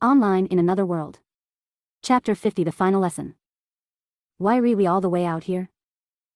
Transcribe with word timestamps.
Online 0.00 0.46
in 0.46 0.60
Another 0.60 0.86
World. 0.86 1.18
Chapter 2.04 2.36
50 2.36 2.62
The 2.62 2.70
Final 2.70 3.00
Lesson. 3.00 3.34
Why 4.36 4.54
re 4.54 4.72
we 4.72 4.86
all 4.86 5.00
the 5.00 5.08
way 5.08 5.24
out 5.24 5.44
here? 5.44 5.70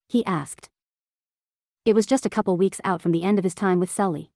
He 0.08 0.26
asked. 0.26 0.68
It 1.84 1.94
was 1.94 2.04
just 2.04 2.26
a 2.26 2.30
couple 2.30 2.56
weeks 2.56 2.80
out 2.82 3.00
from 3.00 3.12
the 3.12 3.22
end 3.22 3.38
of 3.38 3.44
his 3.44 3.54
time 3.54 3.78
with 3.78 3.88
Celly. 3.88 4.30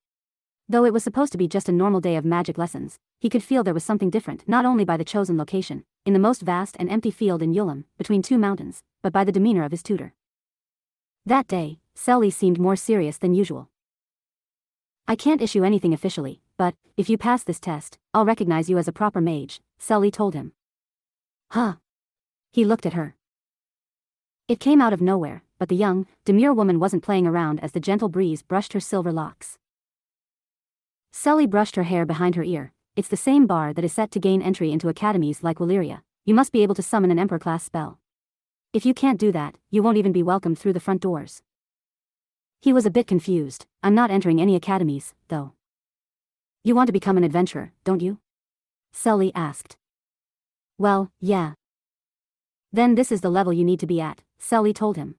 Though 0.69 0.85
it 0.85 0.93
was 0.93 1.03
supposed 1.03 1.33
to 1.33 1.39
be 1.39 1.49
just 1.49 1.69
a 1.69 1.73
normal 1.73 2.01
day 2.01 2.15
of 2.15 2.25
magic 2.25 2.57
lessons, 2.57 3.01
he 3.19 3.29
could 3.29 3.43
feel 3.43 3.65
there 3.65 3.75
was 3.75 3.83
something 3.83 4.11
different 4.11 4.49
not 4.49 4.65
only 4.65 4.85
by 4.85 4.97
the 4.97 5.05
chosen 5.05 5.37
location, 5.37 5.85
in 6.05 6.13
the 6.13 6.21
most 6.21 6.43
vast 6.43 6.77
and 6.79 6.89
empty 6.89 7.11
field 7.11 7.43
in 7.43 7.53
Yullim, 7.53 7.83
between 7.99 8.23
two 8.23 8.39
mountains, 8.39 8.85
but 9.03 9.13
by 9.13 9.25
the 9.25 9.33
demeanor 9.33 9.65
of 9.65 9.73
his 9.73 9.83
tutor. 9.83 10.15
That 11.25 11.49
day, 11.49 11.81
Celly 11.97 12.33
seemed 12.33 12.61
more 12.61 12.77
serious 12.77 13.19
than 13.19 13.35
usual. 13.35 13.71
I 15.09 15.17
can't 15.17 15.43
issue 15.43 15.65
anything 15.65 15.93
officially, 15.93 16.43
but, 16.57 16.75
if 16.97 17.09
you 17.09 17.19
pass 17.19 17.43
this 17.43 17.61
test, 17.61 17.99
I'll 18.15 18.25
recognize 18.25 18.71
you 18.71 18.79
as 18.79 18.89
a 18.89 18.93
proper 18.93 19.21
mage, 19.21 19.61
Celly 19.79 20.13
told 20.13 20.35
him. 20.35 20.53
Huh. 21.51 21.75
He 22.53 22.65
looked 22.65 22.87
at 22.87 22.95
her. 22.95 23.15
It 24.49 24.61
came 24.61 24.81
out 24.81 24.93
of 24.93 25.01
nowhere, 25.01 25.43
but 25.59 25.69
the 25.69 25.77
young, 25.77 26.07
demure 26.25 26.55
woman 26.55 26.79
wasn't 26.79 27.03
playing 27.03 27.27
around 27.27 27.61
as 27.61 27.73
the 27.73 27.81
gentle 27.81 28.09
breeze 28.09 28.43
brushed 28.43 28.73
her 28.73 28.81
silver 28.81 29.13
locks. 29.13 29.59
Celly 31.13 31.49
brushed 31.49 31.77
her 31.77 31.83
hair 31.83 32.07
behind 32.07 32.35
her 32.35 32.45
ear. 32.45 32.73
It's 32.95 33.09
the 33.09 33.17
same 33.17 33.47
bar 33.47 33.73
that 33.73 33.85
is 33.85 33.93
set 33.93 34.11
to 34.13 34.21
gain 34.21 34.41
entry 34.41 34.71
into 34.71 34.89
academies 34.89 35.43
like 35.43 35.59
Wileria. 35.59 36.03
You 36.25 36.35
must 36.35 36.53
be 36.53 36.63
able 36.63 36.75
to 36.77 36.83
summon 36.83 37.11
an 37.11 37.19
Emperor-class 37.19 37.65
spell. 37.65 37.99
If 38.73 38.87
you 38.87 38.95
can't 38.95 39.21
do 39.21 39.33
that, 39.33 39.57
you 39.71 39.83
won't 39.83 39.99
even 39.99 40.13
be 40.13 40.23
welcomed 40.23 40.59
through 40.59 40.75
the 40.75 40.81
front 40.81 41.03
doors. 41.03 41.43
He 42.61 42.73
was 42.73 42.87
a 42.87 42.91
bit 42.91 43.07
confused. 43.07 43.67
I'm 43.83 43.95
not 43.95 44.11
entering 44.11 44.41
any 44.41 44.57
academies, 44.57 45.15
though. 45.29 45.53
You 46.67 46.75
want 46.75 46.89
to 46.89 46.93
become 46.93 47.17
an 47.17 47.23
adventurer, 47.23 47.71
don't 47.85 48.03
you? 48.03 48.19
Celly 48.93 49.31
asked. 49.37 49.77
Well, 50.79 51.13
yeah. 51.21 51.53
Then 52.73 52.97
this 52.97 53.13
is 53.13 53.21
the 53.21 53.31
level 53.31 53.53
you 53.53 53.65
need 53.65 53.79
to 53.79 53.87
be 53.87 54.01
at, 54.01 54.23
Celly 54.41 54.75
told 54.75 54.97
him. 54.97 55.15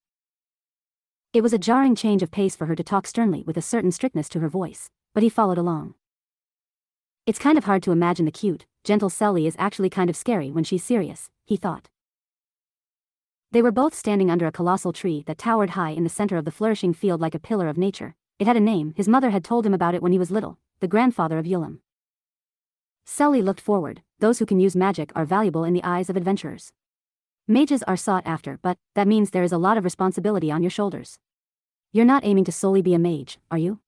It 1.31 1.39
was 1.39 1.53
a 1.53 1.57
jarring 1.57 1.95
change 1.95 2.21
of 2.21 2.31
pace 2.31 2.53
for 2.53 2.65
her 2.65 2.75
to 2.75 2.83
talk 2.83 3.07
sternly 3.07 3.43
with 3.47 3.55
a 3.55 3.61
certain 3.61 3.93
strictness 3.93 4.27
to 4.27 4.41
her 4.41 4.49
voice, 4.49 4.89
but 5.13 5.23
he 5.23 5.29
followed 5.29 5.57
along. 5.57 5.93
It's 7.25 7.39
kind 7.39 7.57
of 7.57 7.63
hard 7.63 7.81
to 7.83 7.93
imagine 7.93 8.25
the 8.25 8.31
cute, 8.31 8.65
gentle 8.83 9.09
Celly 9.09 9.47
is 9.47 9.55
actually 9.57 9.89
kind 9.89 10.09
of 10.09 10.17
scary 10.17 10.51
when 10.51 10.65
she's 10.65 10.83
serious, 10.83 11.29
he 11.45 11.55
thought. 11.55 11.87
They 13.53 13.61
were 13.61 13.71
both 13.71 13.95
standing 13.95 14.29
under 14.29 14.47
a 14.47 14.51
colossal 14.51 14.91
tree 14.91 15.23
that 15.27 15.37
towered 15.37 15.69
high 15.69 15.91
in 15.91 16.03
the 16.03 16.09
center 16.09 16.35
of 16.35 16.43
the 16.43 16.51
flourishing 16.51 16.91
field 16.91 17.21
like 17.21 17.35
a 17.35 17.39
pillar 17.39 17.69
of 17.69 17.77
nature. 17.77 18.15
It 18.37 18.47
had 18.47 18.57
a 18.57 18.59
name, 18.59 18.93
his 18.97 19.07
mother 19.07 19.29
had 19.29 19.45
told 19.45 19.65
him 19.65 19.73
about 19.73 19.95
it 19.95 20.03
when 20.03 20.11
he 20.11 20.19
was 20.19 20.29
little, 20.29 20.59
the 20.79 20.87
grandfather 20.87 21.39
of 21.39 21.45
Yullim. 21.45 21.79
Celly 23.05 23.43
looked 23.43 23.61
forward, 23.61 24.01
those 24.19 24.39
who 24.39 24.45
can 24.45 24.59
use 24.59 24.75
magic 24.75 25.11
are 25.15 25.25
valuable 25.25 25.63
in 25.63 25.73
the 25.73 25.83
eyes 25.83 26.09
of 26.09 26.17
adventurers. 26.17 26.71
Mages 27.47 27.81
are 27.83 27.97
sought 27.97 28.27
after, 28.27 28.59
but 28.61 28.77
that 28.93 29.07
means 29.07 29.29
there 29.29 29.43
is 29.43 29.53
a 29.53 29.57
lot 29.57 29.77
of 29.77 29.83
responsibility 29.83 30.51
on 30.51 30.61
your 30.61 30.69
shoulders. 30.69 31.17
You're 31.91 32.05
not 32.05 32.25
aiming 32.25 32.43
to 32.45 32.51
solely 32.51 32.81
be 32.81 32.93
a 32.93 32.99
mage, 32.99 33.39
are 33.49 33.57
you? 33.57 33.79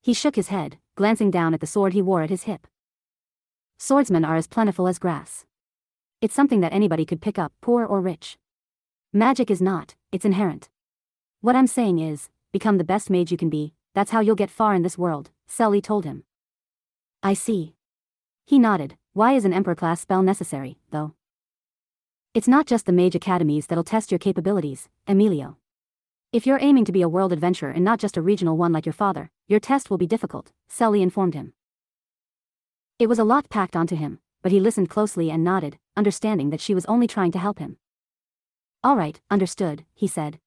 He 0.00 0.14
shook 0.14 0.36
his 0.36 0.48
head, 0.48 0.78
glancing 0.96 1.30
down 1.30 1.54
at 1.54 1.60
the 1.60 1.66
sword 1.66 1.92
he 1.92 2.02
wore 2.02 2.22
at 2.22 2.30
his 2.30 2.44
hip. 2.44 2.66
Swordsmen 3.78 4.24
are 4.24 4.36
as 4.36 4.46
plentiful 4.46 4.88
as 4.88 4.98
grass. 4.98 5.44
It's 6.20 6.34
something 6.34 6.60
that 6.60 6.72
anybody 6.72 7.04
could 7.04 7.20
pick 7.20 7.38
up, 7.38 7.52
poor 7.60 7.84
or 7.84 8.00
rich. 8.00 8.38
Magic 9.12 9.50
is 9.50 9.62
not, 9.62 9.94
it's 10.10 10.24
inherent. 10.24 10.68
What 11.40 11.54
I'm 11.54 11.68
saying 11.68 11.98
is, 11.98 12.30
become 12.50 12.78
the 12.78 12.84
best 12.84 13.10
mage 13.10 13.30
you 13.30 13.36
can 13.36 13.50
be, 13.50 13.74
that's 13.94 14.10
how 14.10 14.20
you'll 14.20 14.34
get 14.34 14.50
far 14.50 14.74
in 14.74 14.82
this 14.82 14.98
world, 14.98 15.30
Celly 15.48 15.82
told 15.82 16.04
him. 16.04 16.24
I 17.22 17.34
see. 17.34 17.74
He 18.46 18.58
nodded, 18.58 18.96
why 19.12 19.32
is 19.32 19.44
an 19.44 19.52
Emperor-class 19.52 20.00
spell 20.00 20.22
necessary, 20.22 20.78
though? 20.90 21.14
It's 22.34 22.48
not 22.48 22.66
just 22.66 22.86
the 22.86 22.92
mage 22.92 23.14
academies 23.14 23.66
that'll 23.66 23.84
test 23.84 24.12
your 24.12 24.18
capabilities, 24.18 24.88
Emilio. 25.06 25.56
If 26.30 26.46
you're 26.46 26.60
aiming 26.60 26.84
to 26.84 26.92
be 26.92 27.02
a 27.02 27.08
world 27.08 27.32
adventurer 27.32 27.70
and 27.70 27.84
not 27.84 27.98
just 27.98 28.16
a 28.16 28.22
regional 28.22 28.56
one 28.56 28.72
like 28.72 28.86
your 28.86 28.92
father, 28.92 29.30
your 29.48 29.60
test 29.60 29.90
will 29.90 29.98
be 29.98 30.06
difficult, 30.06 30.52
Celly 30.70 31.00
informed 31.00 31.34
him. 31.34 31.54
It 32.98 33.08
was 33.08 33.18
a 33.18 33.24
lot 33.24 33.48
packed 33.48 33.74
onto 33.74 33.96
him, 33.96 34.20
but 34.42 34.52
he 34.52 34.60
listened 34.60 34.90
closely 34.90 35.30
and 35.30 35.42
nodded, 35.42 35.78
understanding 35.96 36.50
that 36.50 36.60
she 36.60 36.74
was 36.74 36.84
only 36.86 37.06
trying 37.06 37.32
to 37.32 37.38
help 37.38 37.58
him. 37.58 37.78
All 38.84 38.96
right, 38.96 39.20
understood, 39.30 39.84
he 39.94 40.06
said. 40.06 40.38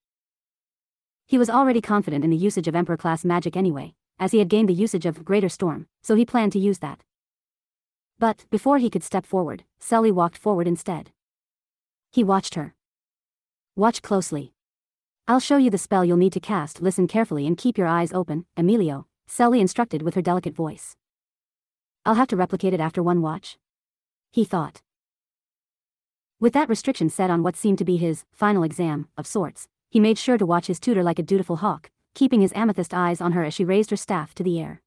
He 1.26 1.38
was 1.38 1.50
already 1.50 1.82
confident 1.82 2.24
in 2.24 2.30
the 2.30 2.38
usage 2.38 2.68
of 2.68 2.76
Emperor-class 2.76 3.24
magic 3.24 3.56
anyway, 3.56 3.94
as 4.20 4.32
he 4.32 4.40
had 4.40 4.50
gained 4.50 4.70
the 4.70 4.74
usage 4.74 5.06
of 5.06 5.24
Greater 5.26 5.50
Storm, 5.50 5.88
so 6.02 6.16
he 6.16 6.26
planned 6.26 6.52
to 6.52 6.60
use 6.60 6.80
that. 6.80 7.04
But, 8.20 8.46
before 8.50 8.78
he 8.78 8.90
could 8.90 9.04
step 9.04 9.26
forward, 9.26 9.64
Celly 9.80 10.12
walked 10.12 10.38
forward 10.38 10.68
instead. 10.68 11.12
He 12.12 12.24
watched 12.24 12.56
her. 12.56 12.76
Watch 13.76 14.02
closely. 14.02 14.54
I'll 15.28 15.40
show 15.40 15.58
you 15.58 15.70
the 15.70 15.78
spell 15.78 16.04
you'll 16.04 16.18
need 16.18 16.34
to 16.34 16.40
cast 16.40 16.82
listen 16.82 17.08
carefully 17.08 17.48
and 17.48 17.58
keep 17.58 17.78
your 17.78 17.88
eyes 17.88 18.12
open, 18.12 18.46
Emilio, 18.58 19.08
Celly 19.28 19.60
instructed 19.60 20.02
with 20.02 20.16
her 20.16 20.22
delicate 20.22 20.54
voice. 20.54 20.98
I'll 22.06 22.16
have 22.16 22.28
to 22.28 22.36
replicate 22.36 22.74
it 22.74 22.80
after 22.80 23.02
one 23.02 23.22
watch, 23.22 23.58
he 24.32 24.44
thought. 24.44 24.82
With 26.40 26.54
that 26.54 26.70
restriction 26.70 27.10
set 27.10 27.30
on 27.30 27.44
what 27.44 27.56
seemed 27.56 27.78
to 27.78 27.86
be 27.86 27.98
his 27.98 28.26
final 28.32 28.64
exam, 28.64 29.08
of 29.18 29.28
sorts, 29.28 29.68
he 29.92 30.00
made 30.00 30.18
sure 30.18 30.38
to 30.38 30.46
watch 30.46 30.68
his 30.68 30.80
tutor 30.80 31.04
like 31.04 31.20
a 31.20 31.24
dutiful 31.24 31.58
hawk, 31.58 31.92
keeping 32.16 32.40
his 32.40 32.54
amethyst 32.56 32.94
eyes 32.94 33.20
on 33.20 33.34
her 33.34 33.44
as 33.44 33.54
she 33.54 33.66
raised 33.66 33.90
her 33.90 33.98
staff 33.98 34.34
to 34.34 34.42
the 34.42 34.58
air. 34.58 34.82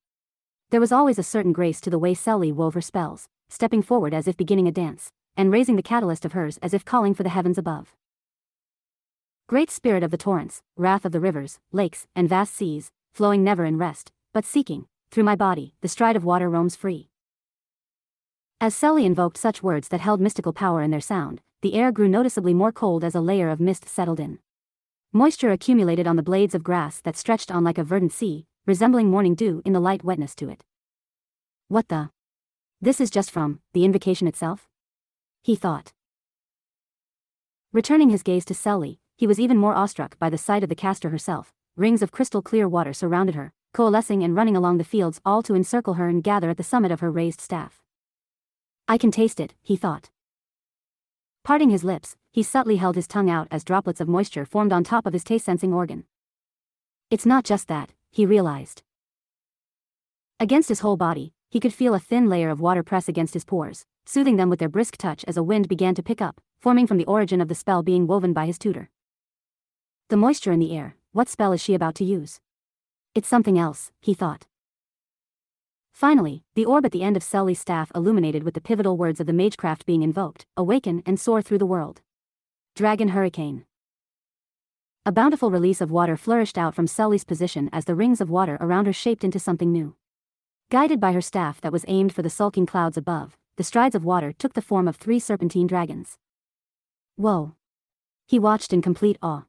There 0.70 0.80
was 0.80 0.92
always 0.92 1.18
a 1.18 1.22
certain 1.22 1.52
grace 1.52 1.78
to 1.82 1.90
the 1.90 1.98
way 1.98 2.14
Celly 2.14 2.52
wove 2.52 2.72
her 2.72 2.80
spells, 2.80 3.28
stepping 3.50 3.82
forward 3.82 4.14
as 4.14 4.26
if 4.26 4.36
beginning 4.36 4.66
a 4.66 4.72
dance, 4.72 5.12
and 5.36 5.52
raising 5.52 5.76
the 5.76 5.82
catalyst 5.82 6.24
of 6.24 6.32
hers 6.32 6.58
as 6.62 6.72
if 6.72 6.86
calling 6.86 7.12
for 7.12 7.22
the 7.22 7.28
heavens 7.28 7.58
above. 7.58 7.94
Great 9.46 9.70
spirit 9.70 10.02
of 10.02 10.10
the 10.10 10.16
torrents, 10.16 10.62
wrath 10.74 11.04
of 11.04 11.12
the 11.12 11.20
rivers, 11.20 11.58
lakes, 11.70 12.06
and 12.16 12.26
vast 12.26 12.54
seas, 12.54 12.90
flowing 13.12 13.44
never 13.44 13.66
in 13.66 13.76
rest, 13.76 14.10
but 14.32 14.46
seeking, 14.46 14.86
through 15.10 15.24
my 15.24 15.36
body, 15.36 15.74
the 15.82 15.88
stride 15.88 16.16
of 16.16 16.24
water 16.24 16.48
roams 16.48 16.76
free. 16.76 17.10
As 18.58 18.74
Celly 18.74 19.04
invoked 19.04 19.36
such 19.36 19.62
words 19.62 19.88
that 19.88 20.00
held 20.00 20.18
mystical 20.18 20.54
power 20.54 20.80
in 20.80 20.90
their 20.90 20.98
sound, 20.98 21.42
the 21.60 21.74
air 21.74 21.92
grew 21.92 22.08
noticeably 22.08 22.54
more 22.54 22.72
cold 22.72 23.04
as 23.04 23.14
a 23.14 23.20
layer 23.20 23.50
of 23.50 23.60
mist 23.60 23.86
settled 23.86 24.18
in. 24.18 24.38
Moisture 25.16 25.52
accumulated 25.52 26.08
on 26.08 26.16
the 26.16 26.24
blades 26.24 26.56
of 26.56 26.64
grass 26.64 27.00
that 27.02 27.16
stretched 27.16 27.48
on 27.48 27.62
like 27.62 27.78
a 27.78 27.84
verdant 27.84 28.12
sea, 28.12 28.46
resembling 28.66 29.08
morning 29.08 29.36
dew 29.36 29.62
in 29.64 29.72
the 29.72 29.78
light 29.78 30.02
wetness 30.02 30.34
to 30.34 30.50
it. 30.50 30.64
What 31.68 31.86
the? 31.86 32.10
This 32.80 33.00
is 33.00 33.10
just 33.10 33.30
from 33.30 33.60
the 33.74 33.84
invocation 33.84 34.26
itself? 34.26 34.68
He 35.40 35.54
thought. 35.54 35.92
Returning 37.72 38.10
his 38.10 38.24
gaze 38.24 38.44
to 38.46 38.54
Celly, 38.54 38.98
he 39.16 39.28
was 39.28 39.38
even 39.38 39.56
more 39.56 39.76
awestruck 39.76 40.18
by 40.18 40.28
the 40.28 40.36
sight 40.36 40.64
of 40.64 40.68
the 40.68 40.74
caster 40.74 41.10
herself. 41.10 41.54
Rings 41.76 42.02
of 42.02 42.10
crystal 42.10 42.42
clear 42.42 42.68
water 42.68 42.92
surrounded 42.92 43.36
her, 43.36 43.52
coalescing 43.72 44.24
and 44.24 44.34
running 44.34 44.56
along 44.56 44.78
the 44.78 44.82
fields 44.82 45.20
all 45.24 45.44
to 45.44 45.54
encircle 45.54 45.94
her 45.94 46.08
and 46.08 46.24
gather 46.24 46.50
at 46.50 46.56
the 46.56 46.64
summit 46.64 46.90
of 46.90 46.98
her 46.98 47.12
raised 47.12 47.40
staff. 47.40 47.84
I 48.88 48.98
can 48.98 49.12
taste 49.12 49.38
it, 49.38 49.54
he 49.62 49.76
thought. 49.76 50.10
Parting 51.44 51.70
his 51.70 51.84
lips, 51.84 52.16
he 52.34 52.42
subtly 52.42 52.74
held 52.74 52.96
his 52.96 53.06
tongue 53.06 53.30
out 53.30 53.46
as 53.52 53.62
droplets 53.62 54.00
of 54.00 54.08
moisture 54.08 54.44
formed 54.44 54.72
on 54.72 54.82
top 54.82 55.06
of 55.06 55.12
his 55.12 55.22
taste-sensing 55.22 55.72
organ. 55.72 56.02
It's 57.08 57.24
not 57.24 57.44
just 57.44 57.68
that, 57.68 57.90
he 58.10 58.26
realized. 58.26 58.82
Against 60.40 60.68
his 60.68 60.80
whole 60.80 60.96
body, 60.96 61.32
he 61.48 61.60
could 61.60 61.72
feel 61.72 61.94
a 61.94 62.00
thin 62.00 62.28
layer 62.28 62.50
of 62.50 62.58
water 62.58 62.82
press 62.82 63.08
against 63.08 63.34
his 63.34 63.44
pores, 63.44 63.86
soothing 64.04 64.34
them 64.34 64.50
with 64.50 64.58
their 64.58 64.68
brisk 64.68 64.96
touch 64.96 65.24
as 65.28 65.36
a 65.36 65.44
wind 65.44 65.68
began 65.68 65.94
to 65.94 66.02
pick 66.02 66.20
up, 66.20 66.40
forming 66.58 66.88
from 66.88 66.96
the 66.96 67.04
origin 67.04 67.40
of 67.40 67.46
the 67.46 67.54
spell 67.54 67.84
being 67.84 68.08
woven 68.08 68.32
by 68.32 68.46
his 68.46 68.58
tutor. 68.58 68.90
The 70.08 70.16
moisture 70.16 70.50
in 70.50 70.58
the 70.58 70.76
air, 70.76 70.96
what 71.12 71.28
spell 71.28 71.52
is 71.52 71.62
she 71.62 71.72
about 71.72 71.94
to 71.94 72.04
use? 72.04 72.40
It's 73.14 73.28
something 73.28 73.60
else, 73.60 73.92
he 74.00 74.12
thought. 74.12 74.48
Finally, 75.92 76.42
the 76.56 76.64
orb 76.64 76.84
at 76.84 76.90
the 76.90 77.04
end 77.04 77.16
of 77.16 77.22
Celly's 77.22 77.60
staff 77.60 77.92
illuminated 77.94 78.42
with 78.42 78.54
the 78.54 78.60
pivotal 78.60 78.96
words 78.96 79.20
of 79.20 79.28
the 79.28 79.32
magecraft 79.32 79.86
being 79.86 80.02
invoked, 80.02 80.46
awaken 80.56 81.00
and 81.06 81.20
soar 81.20 81.40
through 81.40 81.58
the 81.58 81.64
world. 81.64 82.00
Dragon 82.76 83.10
Hurricane. 83.10 83.66
A 85.06 85.12
bountiful 85.12 85.48
release 85.48 85.80
of 85.80 85.92
water 85.92 86.16
flourished 86.16 86.58
out 86.58 86.74
from 86.74 86.88
Celly's 86.88 87.22
position 87.22 87.70
as 87.72 87.84
the 87.84 87.94
rings 87.94 88.20
of 88.20 88.30
water 88.30 88.58
around 88.60 88.86
her 88.86 88.92
shaped 88.92 89.22
into 89.22 89.38
something 89.38 89.70
new. 89.70 89.94
Guided 90.72 90.98
by 90.98 91.12
her 91.12 91.20
staff 91.20 91.60
that 91.60 91.70
was 91.70 91.84
aimed 91.86 92.12
for 92.12 92.22
the 92.22 92.28
sulking 92.28 92.66
clouds 92.66 92.96
above, 92.96 93.36
the 93.56 93.62
strides 93.62 93.94
of 93.94 94.04
water 94.04 94.32
took 94.32 94.54
the 94.54 94.60
form 94.60 94.88
of 94.88 94.96
three 94.96 95.20
serpentine 95.20 95.68
dragons. 95.68 96.18
Whoa. 97.14 97.54
He 98.26 98.40
watched 98.40 98.72
in 98.72 98.82
complete 98.82 99.18
awe. 99.22 99.44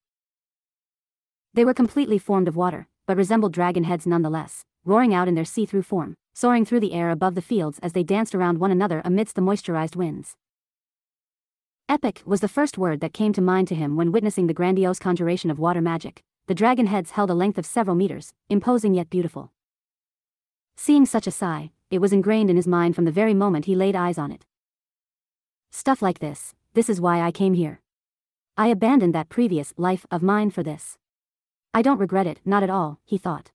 They 1.52 1.66
were 1.66 1.74
completely 1.74 2.20
formed 2.20 2.48
of 2.48 2.56
water, 2.56 2.88
but 3.08 3.18
resembled 3.18 3.54
dragon 3.54 3.86
heads 3.86 4.06
nonetheless, 4.06 4.66
roaring 4.86 5.16
out 5.16 5.28
in 5.28 5.34
their 5.34 5.46
see-through 5.46 5.82
form, 5.82 6.14
soaring 6.36 6.64
through 6.64 6.82
the 6.82 6.94
air 6.94 7.10
above 7.10 7.34
the 7.34 7.42
fields 7.42 7.80
as 7.80 7.94
they 7.94 8.04
danced 8.04 8.36
around 8.36 8.60
one 8.60 8.70
another 8.70 9.02
amidst 9.04 9.34
the 9.34 9.42
moisturized 9.42 9.96
winds. 9.96 10.36
Epic 11.88 12.24
was 12.26 12.42
the 12.42 12.48
first 12.48 12.80
word 12.80 13.00
that 13.00 13.14
came 13.14 13.32
to 13.32 13.42
mind 13.42 13.68
to 13.68 13.76
him 13.76 13.96
when 13.96 14.12
witnessing 14.12 14.48
the 14.48 14.56
grandiose 14.56 14.98
conjuration 14.98 15.52
of 15.52 15.60
water 15.60 15.82
magic. 15.82 16.24
The 16.48 16.56
dragon 16.56 16.88
heads 16.88 17.12
held 17.12 17.30
a 17.30 17.36
length 17.36 17.60
of 17.60 17.66
several 17.66 17.96
meters, 17.96 18.34
imposing 18.50 18.96
yet 18.96 19.12
beautiful. 19.12 19.52
Seeing 20.76 21.06
such 21.06 21.28
a 21.28 21.32
sigh, 21.32 21.72
it 21.92 22.00
was 22.00 22.12
ingrained 22.12 22.50
in 22.50 22.56
his 22.56 22.66
mind 22.66 22.96
from 22.96 23.06
the 23.06 23.12
very 23.12 23.36
moment 23.36 23.66
he 23.66 23.76
laid 23.76 23.96
eyes 23.96 24.18
on 24.18 24.32
it. 24.32 24.46
Stuff 25.72 26.02
like 26.02 26.18
this, 26.18 26.56
this 26.74 26.90
is 26.90 27.00
why 27.00 27.22
I 27.22 27.32
came 27.32 27.54
here. 27.54 27.82
I 28.58 28.68
abandoned 28.68 29.14
that 29.14 29.30
previous 29.30 29.72
life 29.78 30.08
of 30.10 30.24
mine 30.24 30.50
for 30.50 30.64
this. 30.64 30.98
I 31.72 31.84
don't 31.84 32.00
regret 32.00 32.26
it, 32.26 32.40
not 32.44 32.64
at 32.64 32.70
all, 32.72 33.00
he 33.06 33.20
thought. 33.20 33.52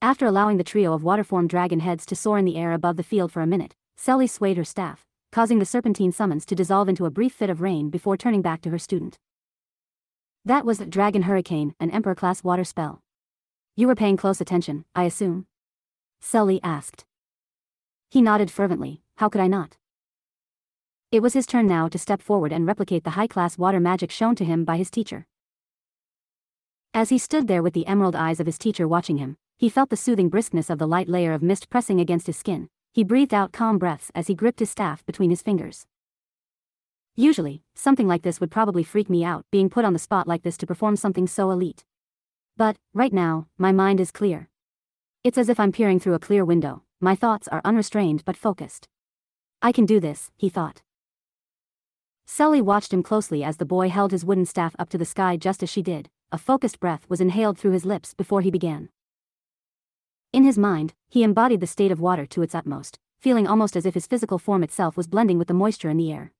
After 0.00 0.24
allowing 0.24 0.56
the 0.56 0.64
trio 0.64 0.94
of 0.94 1.02
waterform 1.02 1.46
dragon 1.46 1.80
heads 1.80 2.06
to 2.06 2.16
soar 2.16 2.38
in 2.38 2.46
the 2.46 2.56
air 2.56 2.72
above 2.72 2.96
the 2.96 3.02
field 3.02 3.32
for 3.32 3.42
a 3.42 3.46
minute, 3.46 3.74
Celly 3.98 4.28
swayed 4.28 4.56
her 4.56 4.64
staff, 4.64 5.06
causing 5.34 5.58
the 5.58 5.64
serpentine 5.64 6.12
summons 6.12 6.46
to 6.46 6.54
dissolve 6.54 6.88
into 6.88 7.06
a 7.06 7.10
brief 7.10 7.32
fit 7.32 7.50
of 7.50 7.60
rain 7.60 7.90
before 7.90 8.16
turning 8.16 8.40
back 8.40 8.60
to 8.60 8.70
her 8.70 8.78
student. 8.78 9.18
That 10.44 10.64
was 10.64 10.78
Dragon 10.78 11.22
Hurricane, 11.22 11.74
an 11.80 11.90
Emperor-class 11.90 12.44
water 12.44 12.62
spell. 12.62 13.02
You 13.74 13.88
were 13.88 13.96
paying 13.96 14.16
close 14.16 14.40
attention, 14.40 14.84
I 14.94 15.02
assume? 15.02 15.46
Celly 16.22 16.60
asked. 16.62 17.04
He 18.12 18.22
nodded 18.22 18.48
fervently, 18.48 19.02
how 19.16 19.28
could 19.28 19.40
I 19.40 19.48
not? 19.48 19.76
It 21.10 21.20
was 21.20 21.32
his 21.32 21.46
turn 21.46 21.66
now 21.66 21.88
to 21.88 21.98
step 21.98 22.22
forward 22.22 22.52
and 22.52 22.64
replicate 22.64 23.02
the 23.02 23.18
high-class 23.18 23.58
water 23.58 23.80
magic 23.80 24.12
shown 24.12 24.36
to 24.36 24.44
him 24.44 24.64
by 24.64 24.76
his 24.76 24.88
teacher. 24.88 25.26
As 26.94 27.08
he 27.08 27.18
stood 27.18 27.48
there 27.48 27.60
with 27.60 27.74
the 27.74 27.88
emerald 27.88 28.14
eyes 28.14 28.38
of 28.38 28.46
his 28.46 28.56
teacher 28.56 28.86
watching 28.86 29.16
him, 29.16 29.36
he 29.56 29.68
felt 29.68 29.90
the 29.90 29.96
soothing 29.96 30.30
briskness 30.30 30.70
of 30.70 30.78
the 30.78 30.86
light 30.86 31.08
layer 31.08 31.32
of 31.32 31.42
mist 31.42 31.70
pressing 31.70 31.98
against 31.98 32.28
his 32.28 32.36
skin. 32.36 32.68
He 32.94 33.02
breathed 33.02 33.34
out 33.34 33.50
calm 33.50 33.76
breaths 33.76 34.12
as 34.14 34.28
he 34.28 34.36
gripped 34.36 34.60
his 34.60 34.70
staff 34.70 35.04
between 35.04 35.30
his 35.30 35.42
fingers. 35.42 35.84
Usually, 37.16 37.64
something 37.74 38.06
like 38.06 38.22
this 38.22 38.38
would 38.38 38.52
probably 38.52 38.84
freak 38.84 39.10
me 39.10 39.24
out, 39.24 39.44
being 39.50 39.68
put 39.68 39.84
on 39.84 39.94
the 39.94 39.98
spot 39.98 40.28
like 40.28 40.44
this 40.44 40.56
to 40.58 40.66
perform 40.66 40.94
something 40.94 41.26
so 41.26 41.50
elite. 41.50 41.84
But, 42.56 42.76
right 42.92 43.12
now, 43.12 43.48
my 43.58 43.72
mind 43.72 43.98
is 43.98 44.12
clear. 44.12 44.48
It's 45.24 45.36
as 45.36 45.48
if 45.48 45.58
I'm 45.58 45.72
peering 45.72 45.98
through 45.98 46.14
a 46.14 46.20
clear 46.20 46.44
window, 46.44 46.84
my 47.00 47.16
thoughts 47.16 47.48
are 47.48 47.60
unrestrained 47.64 48.24
but 48.24 48.36
focused. 48.36 48.86
I 49.60 49.72
can 49.72 49.86
do 49.86 49.98
this, 49.98 50.30
he 50.36 50.48
thought. 50.48 50.82
Celly 52.28 52.62
watched 52.62 52.92
him 52.92 53.02
closely 53.02 53.42
as 53.42 53.56
the 53.56 53.66
boy 53.66 53.88
held 53.88 54.12
his 54.12 54.24
wooden 54.24 54.46
staff 54.46 54.76
up 54.78 54.88
to 54.90 54.98
the 54.98 55.04
sky 55.04 55.36
just 55.36 55.64
as 55.64 55.68
she 55.68 55.82
did. 55.82 56.10
A 56.30 56.38
focused 56.38 56.78
breath 56.78 57.06
was 57.08 57.20
inhaled 57.20 57.58
through 57.58 57.72
his 57.72 57.84
lips 57.84 58.14
before 58.14 58.40
he 58.40 58.52
began. 58.52 58.88
In 60.34 60.42
his 60.42 60.58
mind, 60.58 60.94
he 61.08 61.22
embodied 61.22 61.60
the 61.60 61.66
state 61.68 61.92
of 61.92 62.00
water 62.00 62.26
to 62.26 62.42
its 62.42 62.56
utmost, 62.56 62.98
feeling 63.20 63.46
almost 63.46 63.76
as 63.76 63.86
if 63.86 63.94
his 63.94 64.08
physical 64.08 64.36
form 64.36 64.64
itself 64.64 64.96
was 64.96 65.06
blending 65.06 65.38
with 65.38 65.46
the 65.46 65.54
moisture 65.54 65.90
in 65.90 65.96
the 65.96 66.12
air. 66.12 66.32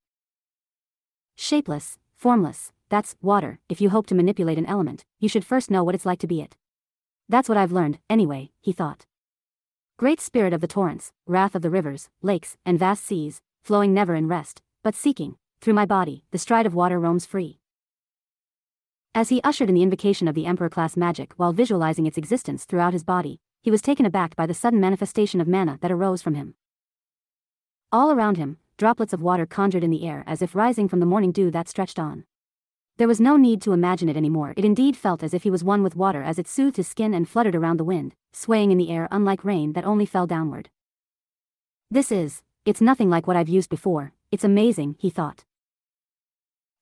Shapeless, 1.37 1.97
formless, 2.13 2.73
that's 2.89 3.15
water. 3.23 3.61
If 3.69 3.81
you 3.81 3.91
hope 3.91 4.09
to 4.09 4.17
manipulate 4.17 4.59
an 4.59 4.67
element, 4.67 5.05
you 5.21 5.29
should 5.29 5.45
first 5.45 5.71
know 5.71 5.85
what 5.85 5.95
it's 5.95 6.05
like 6.05 6.19
to 6.19 6.27
be 6.27 6.41
it. 6.41 6.57
That's 7.29 7.49
what 7.49 7.57
I've 7.57 7.71
learned, 7.71 8.01
anyway, 8.11 8.51
he 8.61 8.73
thought. 8.73 9.07
Great 9.97 10.21
spirit 10.21 10.53
of 10.53 10.61
the 10.61 10.67
torrents, 10.67 11.13
wrath 11.25 11.55
of 11.55 11.63
the 11.63 11.71
rivers, 11.71 12.09
lakes, 12.21 12.57
and 12.67 12.77
vast 12.81 13.05
seas, 13.05 13.43
flowing 13.63 13.95
never 13.95 14.17
in 14.17 14.27
rest, 14.27 14.61
but 14.83 14.97
seeking, 14.97 15.37
through 15.61 15.75
my 15.75 15.87
body, 15.87 16.25
the 16.33 16.39
stride 16.39 16.67
of 16.67 16.75
water 16.75 16.99
roams 16.99 17.27
free. 17.27 17.61
As 19.15 19.29
he 19.29 19.41
ushered 19.43 19.69
in 19.69 19.77
the 19.77 19.85
invocation 19.85 20.27
of 20.27 20.35
the 20.35 20.47
Emperor-class 20.47 20.97
magic 20.97 21.35
while 21.37 21.53
visualizing 21.53 22.07
its 22.07 22.19
existence 22.19 22.65
throughout 22.65 22.93
his 22.93 23.05
body, 23.05 23.39
he 23.65 23.71
was 23.71 23.81
taken 23.81 24.05
aback 24.05 24.37
by 24.37 24.45
the 24.45 24.53
sudden 24.53 24.79
manifestation 24.79 25.41
of 25.41 25.49
mana 25.49 25.79
that 25.81 25.91
arose 25.91 26.21
from 26.21 26.35
him. 26.35 26.55
All 27.91 28.13
around 28.13 28.37
him, 28.37 28.59
droplets 28.77 29.15
of 29.15 29.23
water 29.23 29.47
conjured 29.47 29.83
in 29.83 29.91
the 29.91 30.07
air 30.07 30.23
as 30.27 30.43
if 30.43 30.55
rising 30.55 30.87
from 30.87 31.01
the 31.01 31.07
morning 31.07 31.33
dew 31.33 31.51
that 31.51 31.67
stretched 31.67 31.99
on. 31.99 32.25
There 32.99 33.09
was 33.09 33.23
no 33.23 33.39
need 33.39 33.63
to 33.63 33.73
imagine 33.73 34.11
it 34.11 34.19
anymore, 34.19 34.53
it 34.55 34.67
indeed 34.67 34.99
felt 34.99 35.23
as 35.23 35.33
if 35.33 35.45
he 35.45 35.51
was 35.51 35.65
one 35.65 35.83
with 35.83 35.97
water 35.97 36.23
as 36.23 36.39
it 36.39 36.47
soothed 36.47 36.77
his 36.77 36.89
skin 36.89 37.15
and 37.15 37.27
fluttered 37.27 37.55
around 37.55 37.79
the 37.79 37.85
wind, 37.85 38.15
swaying 38.35 38.71
in 38.71 38.77
the 38.77 38.91
air 38.91 39.09
unlike 39.11 39.47
rain 39.47 39.73
that 39.73 39.87
only 39.87 40.05
fell 40.05 40.27
downward. 40.27 40.69
This 41.91 42.13
is, 42.13 42.43
it's 42.67 42.83
nothing 42.83 43.09
like 43.09 43.27
what 43.27 43.37
I've 43.37 43.49
used 43.49 43.71
before, 43.71 44.13
it's 44.31 44.45
amazing, 44.45 44.97
he 44.99 45.09
thought. 45.09 45.45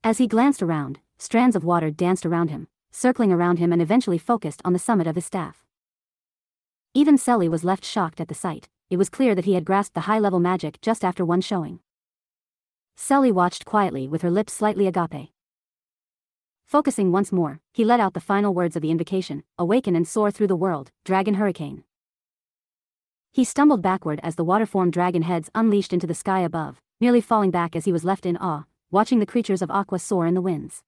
As 0.02 0.18
he 0.18 0.26
glanced 0.26 0.64
around, 0.64 0.98
strands 1.16 1.54
of 1.54 1.62
water 1.62 1.92
danced 1.92 2.26
around 2.26 2.50
him, 2.50 2.66
circling 2.90 3.30
around 3.30 3.60
him 3.60 3.72
and 3.72 3.80
eventually 3.80 4.18
focused 4.18 4.60
on 4.64 4.72
the 4.72 4.80
summit 4.80 5.06
of 5.06 5.14
his 5.14 5.26
staff. 5.26 5.64
Even 6.94 7.16
Celly 7.16 7.48
was 7.48 7.64
left 7.64 7.86
shocked 7.86 8.20
at 8.20 8.28
the 8.28 8.34
sight, 8.34 8.68
it 8.90 8.98
was 8.98 9.08
clear 9.08 9.34
that 9.34 9.46
he 9.46 9.54
had 9.54 9.64
grasped 9.64 9.94
the 9.94 10.02
high-level 10.02 10.40
magic 10.40 10.78
just 10.82 11.02
after 11.02 11.24
one 11.24 11.40
showing. 11.40 11.80
Celly 12.98 13.32
watched 13.32 13.64
quietly 13.64 14.06
with 14.06 14.20
her 14.20 14.30
lips 14.30 14.52
slightly 14.52 14.86
agape. 14.86 15.30
Focusing 16.66 17.10
once 17.10 17.32
more, 17.32 17.60
he 17.72 17.82
let 17.82 17.98
out 17.98 18.12
the 18.12 18.20
final 18.20 18.52
words 18.52 18.76
of 18.76 18.82
the 18.82 18.90
invocation, 18.90 19.42
awaken 19.58 19.96
and 19.96 20.06
soar 20.06 20.30
through 20.30 20.48
the 20.48 20.56
world, 20.56 20.90
dragon 21.02 21.34
hurricane. 21.34 21.84
He 23.32 23.44
stumbled 23.44 23.80
backward 23.80 24.20
as 24.22 24.34
the 24.34 24.44
water-formed 24.44 24.92
dragon 24.92 25.22
heads 25.22 25.50
unleashed 25.54 25.94
into 25.94 26.06
the 26.06 26.14
sky 26.14 26.40
above, 26.40 26.82
nearly 27.00 27.22
falling 27.22 27.50
back 27.50 27.74
as 27.74 27.86
he 27.86 27.92
was 27.92 28.04
left 28.04 28.26
in 28.26 28.36
awe, 28.36 28.64
watching 28.90 29.18
the 29.18 29.26
creatures 29.26 29.62
of 29.62 29.70
Aqua 29.70 29.98
soar 29.98 30.26
in 30.26 30.34
the 30.34 30.42
winds. 30.42 30.82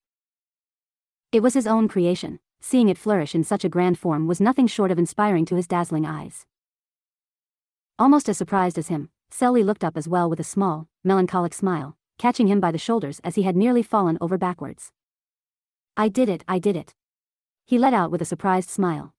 It 1.33 1.43
was 1.43 1.55
his 1.55 1.67
own 1.67 1.89
creation, 1.89 2.41
seeing 2.65 2.89
it 2.89 2.97
flourish 2.97 3.35
in 3.35 3.45
such 3.45 3.63
a 3.63 3.69
grand 3.69 3.99
form 3.99 4.27
was 4.27 4.41
nothing 4.41 4.67
short 4.67 4.91
of 4.91 4.99
inspiring 4.99 5.45
to 5.45 5.55
his 5.55 5.67
dazzling 5.67 6.07
eyes. 6.07 6.47
Almost 7.99 8.27
as 8.27 8.39
surprised 8.39 8.79
as 8.79 8.89
him, 8.89 9.11
Celly 9.31 9.63
looked 9.63 9.85
up 9.85 9.99
as 9.99 10.09
well 10.09 10.31
with 10.31 10.41
a 10.41 10.45
small, 10.45 10.89
melancholic 11.05 11.53
smile, 11.53 11.99
catching 12.19 12.47
him 12.47 12.61
by 12.61 12.73
the 12.73 12.79
shoulders 12.79 13.21
as 13.23 13.35
he 13.35 13.43
had 13.43 13.55
nearly 13.55 13.83
fallen 13.83 14.17
over 14.19 14.39
backwards. 14.39 14.93
I 15.95 16.09
did 16.09 16.31
it, 16.31 16.43
I 16.49 16.59
did 16.59 16.75
it. 16.75 16.95
He 17.67 17.79
let 17.79 17.93
out 17.93 18.11
with 18.11 18.23
a 18.23 18.25
surprised 18.33 18.71
smile. 18.71 19.13